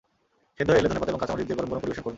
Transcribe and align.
সেদ্ধ 0.57 0.69
হয়ে 0.71 0.81
এলে 0.81 0.89
ধনেপাতা 0.91 1.11
এবং 1.11 1.21
কাঁচা 1.21 1.33
মরিচ 1.33 1.45
দিয়ে 1.47 1.57
গরম 1.59 1.69
গরম 1.71 1.81
পরিবেশন 1.83 2.01
করুন। 2.03 2.09